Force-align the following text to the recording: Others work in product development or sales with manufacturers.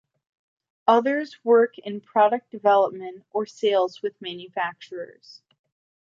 Others 0.87 1.37
work 1.43 1.77
in 1.77 2.01
product 2.01 2.49
development 2.49 3.23
or 3.29 3.45
sales 3.45 4.01
with 4.01 4.19
manufacturers. 4.19 5.43